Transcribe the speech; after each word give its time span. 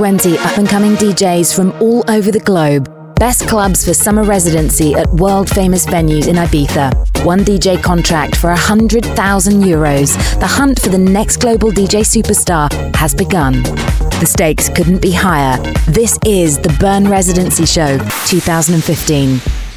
20 0.00 0.38
up 0.38 0.56
and 0.56 0.66
coming 0.66 0.92
DJs 0.92 1.54
from 1.54 1.72
all 1.82 2.02
over 2.10 2.30
the 2.30 2.40
globe. 2.40 2.88
Best 3.16 3.46
clubs 3.46 3.84
for 3.84 3.92
summer 3.92 4.24
residency 4.24 4.94
at 4.94 5.06
world 5.10 5.50
famous 5.50 5.84
venues 5.84 6.26
in 6.26 6.36
Ibiza. 6.36 7.22
One 7.22 7.40
DJ 7.40 7.82
contract 7.82 8.34
for 8.34 8.48
100,000 8.48 9.62
euros. 9.62 10.16
The 10.40 10.46
hunt 10.46 10.80
for 10.80 10.88
the 10.88 10.96
next 10.96 11.36
global 11.36 11.70
DJ 11.70 12.00
superstar 12.00 12.72
has 12.96 13.14
begun. 13.14 13.62
The 13.62 14.26
stakes 14.26 14.70
couldn't 14.70 15.02
be 15.02 15.12
higher. 15.12 15.58
This 15.90 16.18
is 16.24 16.58
the 16.58 16.74
Burn 16.80 17.06
Residency 17.06 17.66
Show 17.66 17.98
2015. 18.26 19.69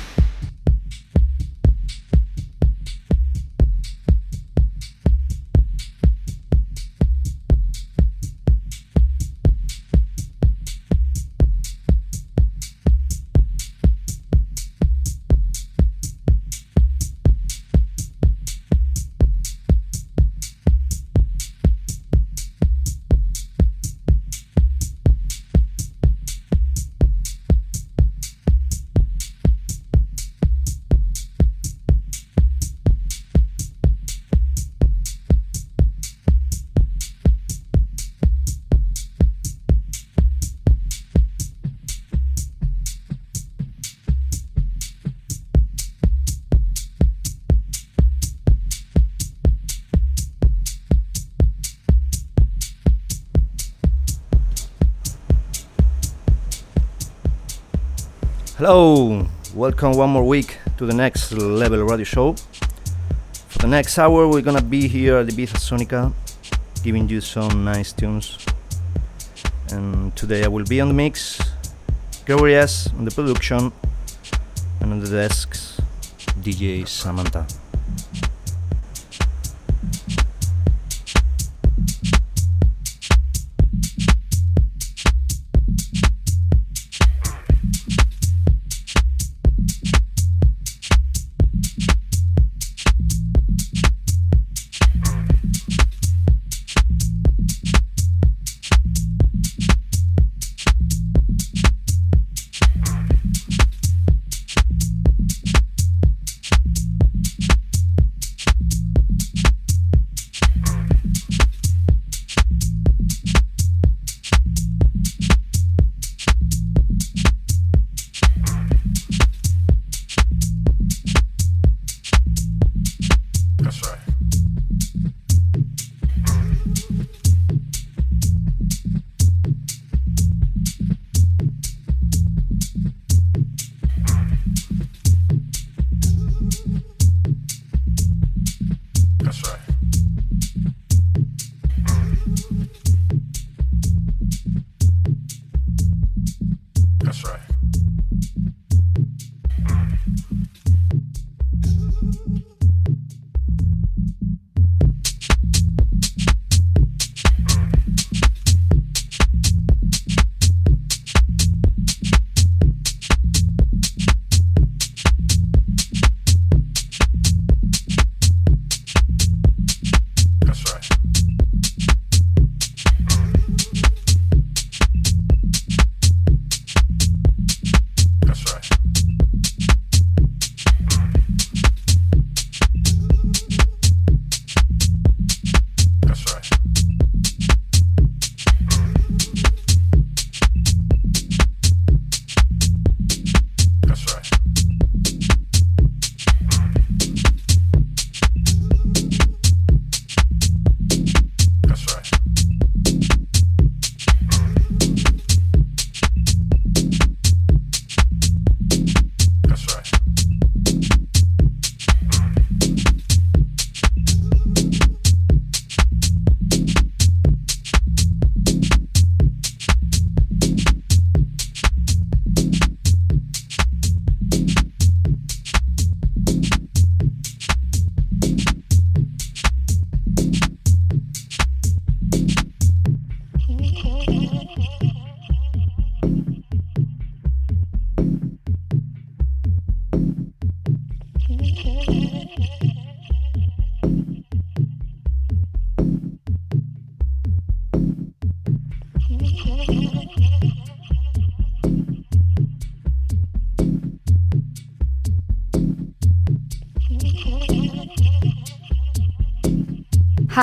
Hello, 58.65 59.27
welcome 59.53 59.91
one 59.91 60.09
more 60.11 60.23
week 60.23 60.57
to 60.77 60.85
the 60.85 60.93
next 60.93 61.33
level 61.33 61.83
radio 61.83 62.05
show. 62.05 62.33
For 63.49 63.59
the 63.59 63.67
next 63.67 63.99
hour, 63.99 64.25
we're 64.25 64.41
gonna 64.41 64.61
be 64.61 64.87
here 64.87 65.17
at 65.17 65.27
the 65.27 65.33
Ibiza 65.33 65.59
Sonica, 65.59 66.13
giving 66.81 67.09
you 67.09 67.19
some 67.19 67.65
nice 67.65 67.91
tunes. 67.91 68.37
And 69.71 70.15
today 70.15 70.45
I 70.45 70.47
will 70.47 70.63
be 70.63 70.79
on 70.79 70.87
the 70.87 70.93
mix, 70.93 71.41
Gregory 72.25 72.55
S 72.55 72.87
on 72.97 73.03
the 73.03 73.11
production, 73.11 73.73
and 74.79 74.93
on 74.93 75.01
the 75.01 75.09
desks, 75.09 75.81
DJ 76.39 76.87
Samantha. 76.87 77.45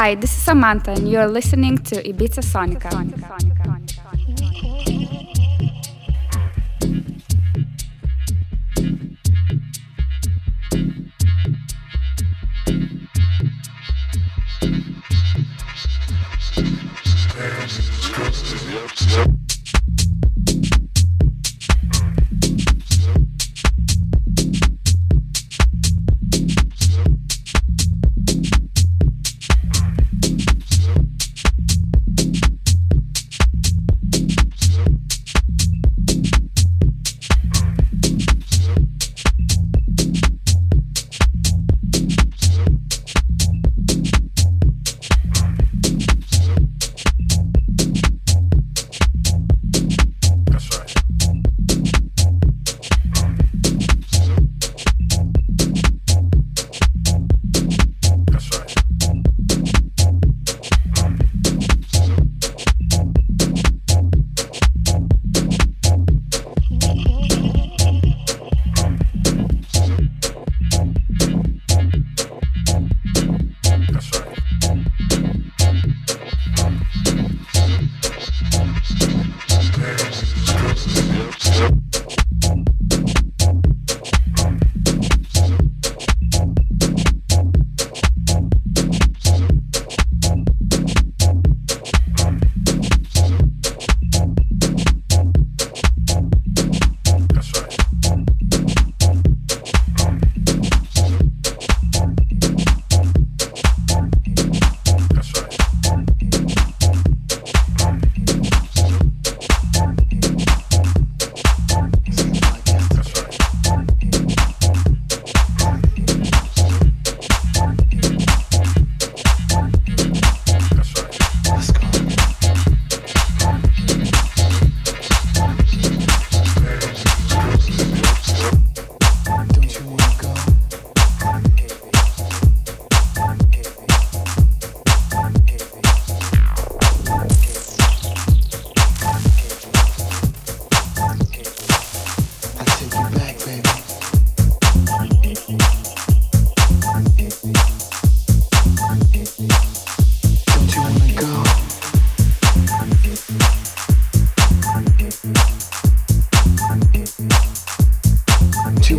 Hi, 0.01 0.15
this 0.15 0.31
is 0.35 0.43
Samantha, 0.43 0.93
and 0.93 1.11
you're 1.11 1.29
listening 1.29 1.77
to 1.77 2.03
Ibiza 2.03 2.41
Sonica. 2.41 2.91
Yes. 2.91 3.60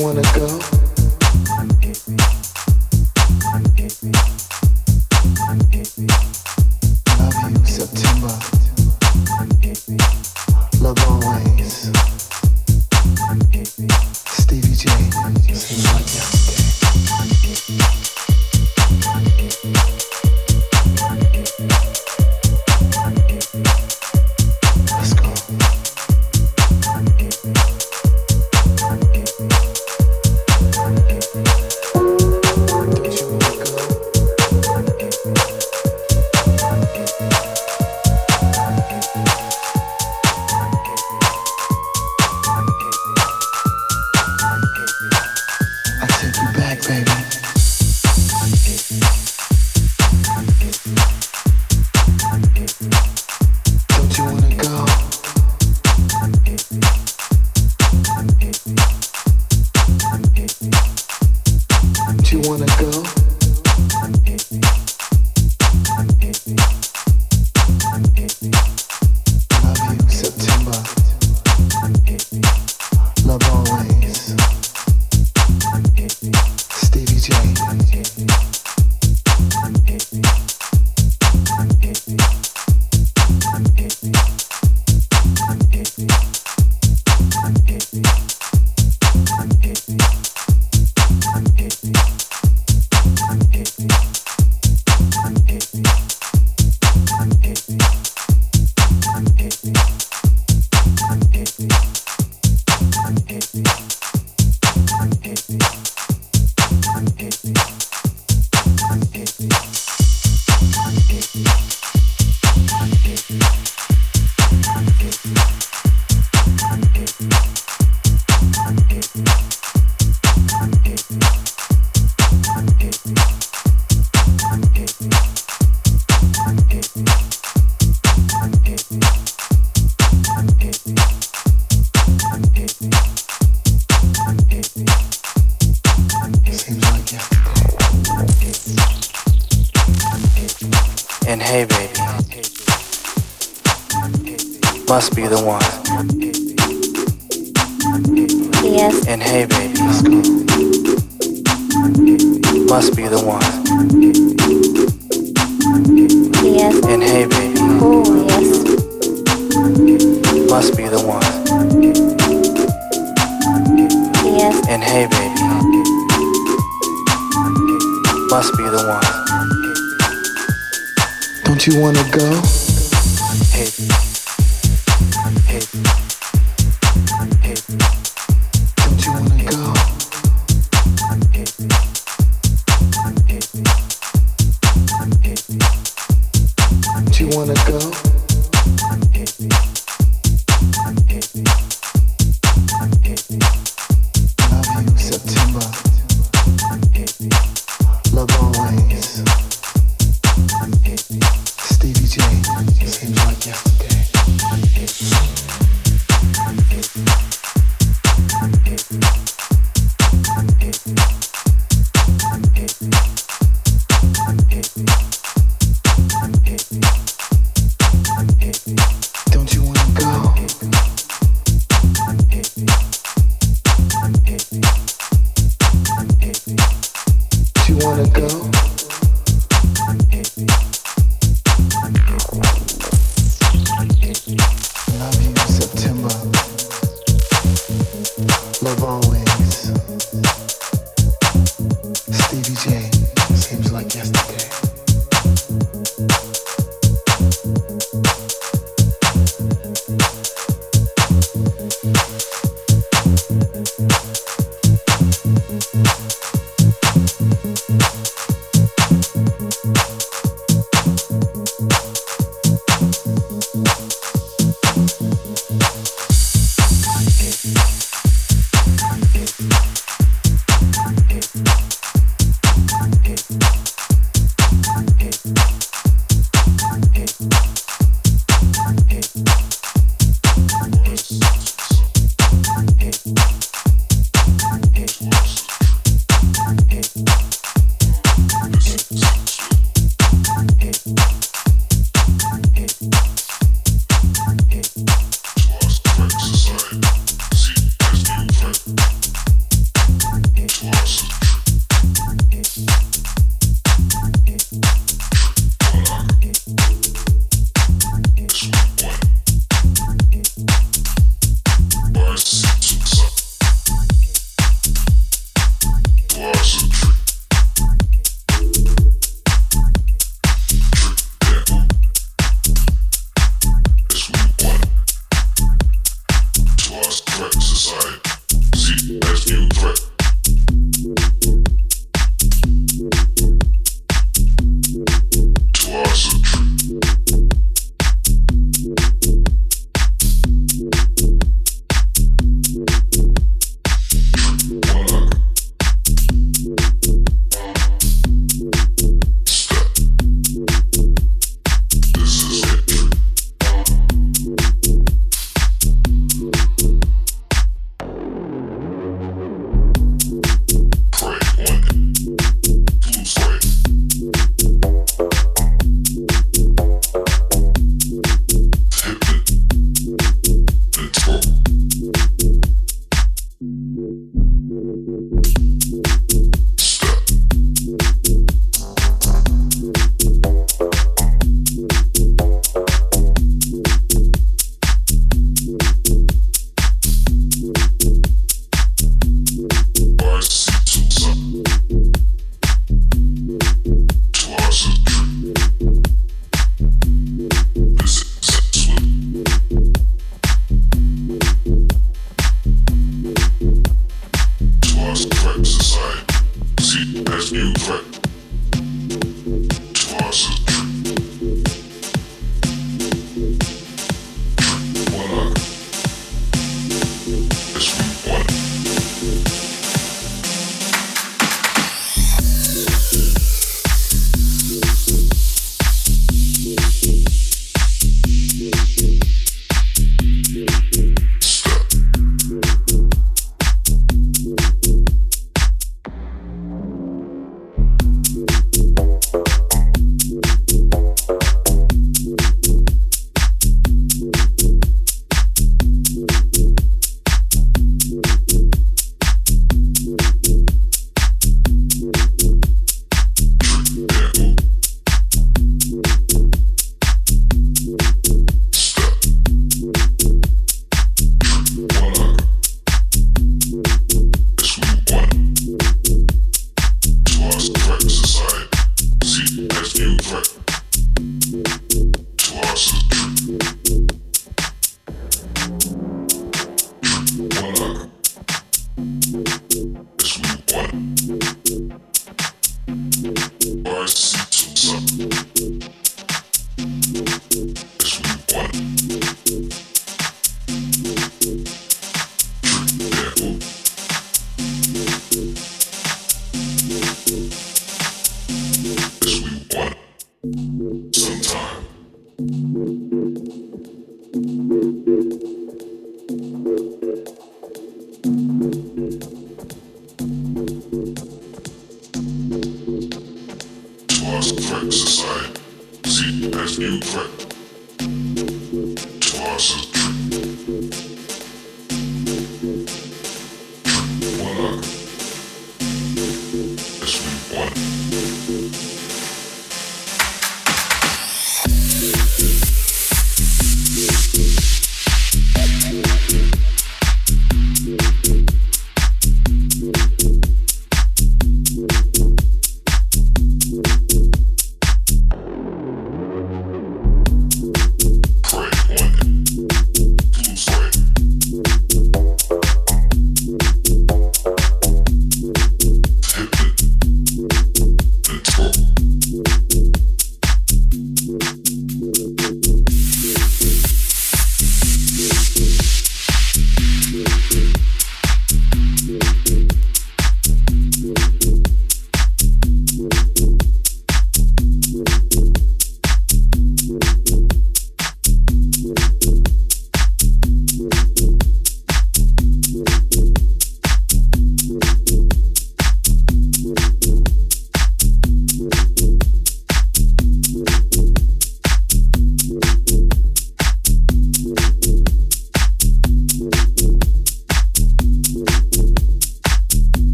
And 0.00 0.24
hey, 0.24 0.87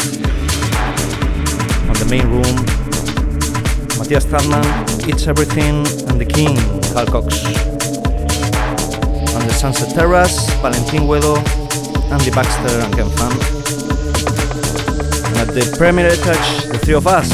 covered. 0.00 0.26
On 1.88 1.94
the 1.94 2.06
main 2.10 2.26
room, 2.28 2.56
Matthias 3.98 4.24
Tanzmann, 4.26 4.64
It's 5.08 5.26
Everything, 5.26 5.86
and 6.08 6.20
the 6.20 6.24
King, 6.24 6.56
Carl 6.92 7.06
Cox. 7.06 7.44
On 9.34 9.46
the 9.46 9.52
Sunset 9.52 9.94
Terrace, 9.94 10.50
Valentin 10.60 11.02
Huedo, 11.02 11.36
Andy 12.10 12.30
Baxter, 12.30 12.80
and 12.80 12.94
Ken 12.94 13.08
Pham 13.10 13.60
at 15.40 15.48
the 15.54 15.74
Premier 15.78 16.14
Touch, 16.16 16.64
the 16.68 16.78
three 16.78 16.94
of 16.94 17.06
us. 17.06 17.30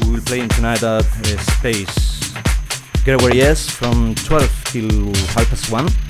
We 0.00 0.14
will 0.14 0.22
play 0.22 0.40
in 0.40 0.48
tonight 0.48 0.82
at 0.82 1.04
uh, 1.04 1.38
Space. 1.58 2.32
Gregory 3.04 3.42
S 3.42 3.68
from 3.68 4.14
12 4.14 4.64
till 4.64 5.14
half 5.34 5.46
past 5.50 5.70
1. 5.70 6.03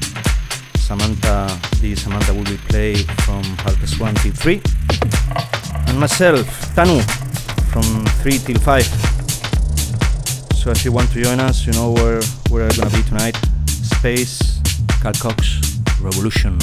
Samantha, 0.84 1.48
the 1.80 1.96
Samantha 1.96 2.34
will 2.34 2.44
be 2.44 2.58
played 2.68 3.10
from 3.22 3.42
half 3.64 3.74
past 3.80 3.98
1 3.98 4.14
till 4.16 4.32
3. 4.32 4.60
And 5.88 5.98
myself, 5.98 6.46
Tanu, 6.76 7.00
from 7.72 8.04
3 8.22 8.38
till 8.38 8.58
5. 8.58 8.84
So 10.54 10.70
if 10.70 10.84
you 10.84 10.92
want 10.92 11.10
to 11.12 11.22
join 11.22 11.40
us, 11.40 11.66
you 11.66 11.72
know 11.72 11.92
where 11.92 12.20
we're 12.50 12.70
gonna 12.76 12.90
be 12.90 13.02
tonight. 13.04 13.36
Space, 13.66 14.60
Carl 15.00 15.14
Cox, 15.14 15.80
Revolution. 16.02 16.58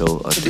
Radio 0.00 0.20
show 0.24 0.49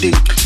deep. 0.00 0.39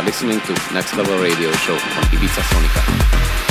Listening 0.00 0.40
to 0.40 0.52
Next 0.72 0.96
Level 0.96 1.18
Radio 1.18 1.52
Show 1.52 1.74
on 1.74 2.04
Ibiza 2.14 2.40
Sonica. 2.40 3.41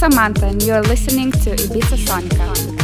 Samantha, 0.00 0.46
and 0.46 0.62
you're 0.62 0.80
listening 0.80 1.30
to 1.30 1.50
Ibiza 1.50 1.98
Sonica. 1.98 2.79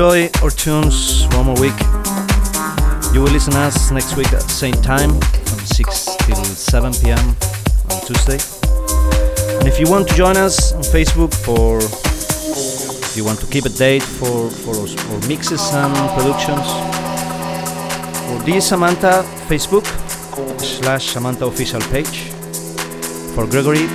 Enjoy 0.00 0.30
our 0.42 0.48
tunes 0.48 1.26
one 1.36 1.44
more 1.44 1.60
week. 1.60 1.78
You 3.12 3.20
will 3.20 3.32
listen 3.36 3.52
us 3.52 3.90
next 3.90 4.16
week 4.16 4.32
at 4.32 4.40
the 4.40 4.48
same 4.48 4.72
time 4.80 5.10
from 5.10 5.58
6 5.58 6.16
till 6.24 6.42
7 6.42 6.92
pm 7.02 7.18
on 7.90 8.00
Tuesday. 8.08 8.40
And 9.58 9.68
if 9.68 9.78
you 9.78 9.90
want 9.90 10.08
to 10.08 10.14
join 10.14 10.38
us 10.38 10.72
on 10.72 10.80
Facebook 10.80 11.34
for 11.44 11.80
if 11.80 13.14
you 13.14 13.26
want 13.26 13.40
to 13.40 13.46
keep 13.48 13.66
a 13.66 13.68
date 13.68 14.02
for, 14.02 14.48
for, 14.48 14.74
for 14.86 15.28
mixes 15.28 15.60
and 15.74 15.92
productions, 16.16 16.66
for 18.24 18.38
this 18.46 18.70
Samantha 18.70 19.22
Facebook 19.50 19.84
slash 20.60 21.08
Samantha 21.08 21.44
official 21.44 21.82
page. 21.92 22.30
For 23.34 23.46
Gregory, 23.46 23.86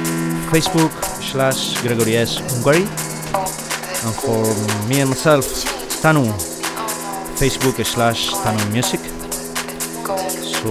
Facebook 0.53 0.91
slash 1.23 1.81
Gregory 1.81 2.15
S. 2.15 2.37
Hungary. 2.53 2.85
And 4.05 4.13
for 4.21 4.45
me 4.87 5.01
and 5.01 5.09
myself, 5.09 5.74
Tanu, 6.05 6.23
Facebook 7.35 7.83
slash 7.83 8.29
Tanu 8.29 8.71
Music. 8.71 8.99
So 10.37 10.69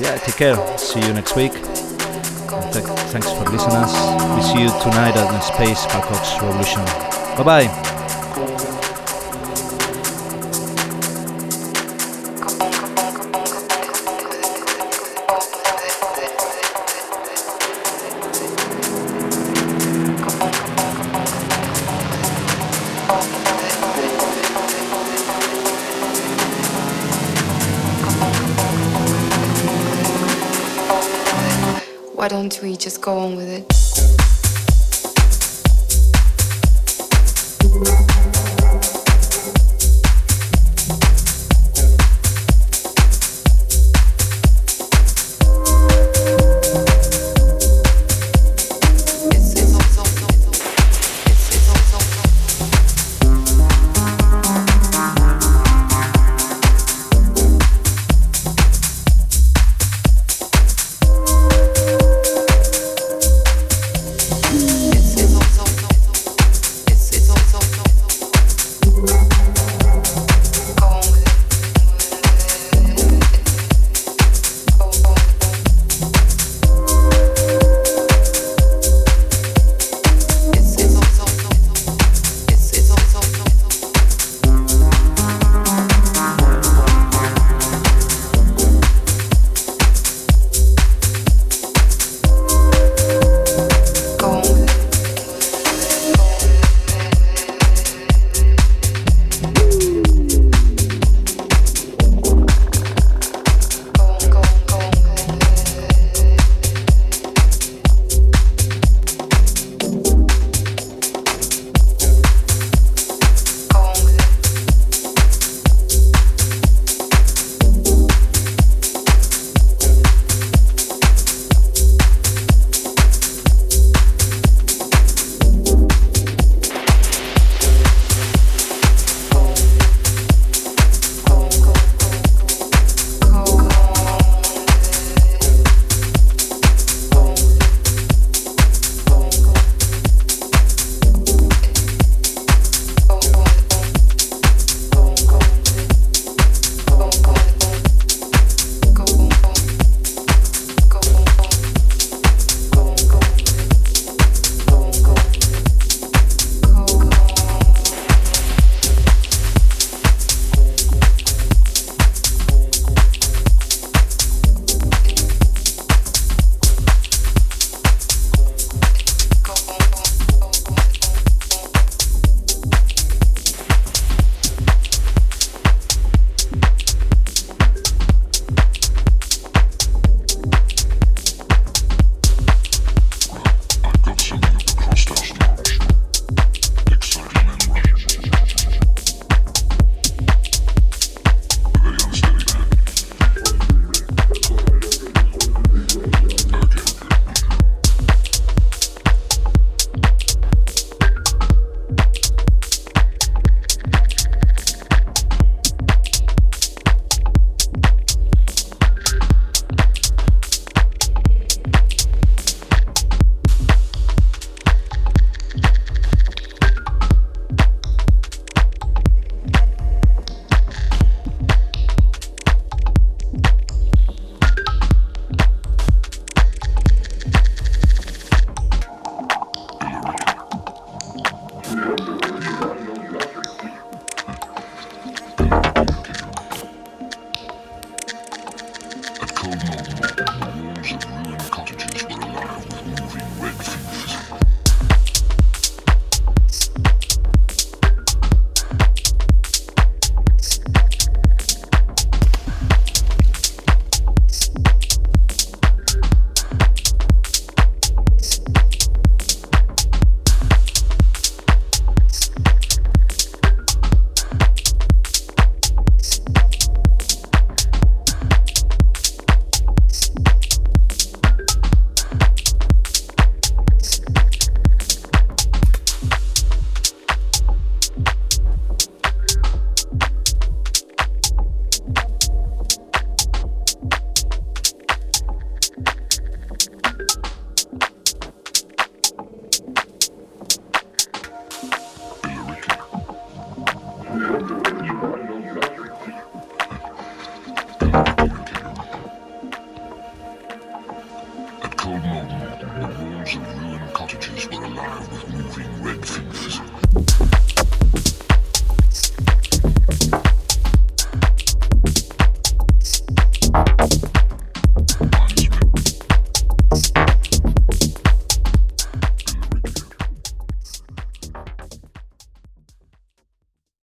yeah, 0.00 0.18
take 0.18 0.34
care. 0.34 0.56
See 0.76 0.98
you 0.98 1.12
next 1.14 1.36
week. 1.36 1.52
Th- 1.52 2.84
thanks 3.12 3.30
for 3.30 3.44
listening. 3.44 3.86
We 4.34 4.42
see 4.42 4.62
you 4.62 4.70
tonight 4.82 5.14
at 5.14 5.30
the 5.30 5.40
Space 5.42 5.86
Carl 5.86 6.02
Cox 6.02 6.42
Revolution. 6.42 6.84
Bye 7.36 7.44
bye. 7.44 7.97
Go 33.00 33.18
on 33.18 33.36
with 33.36 33.48
it? 33.48 33.67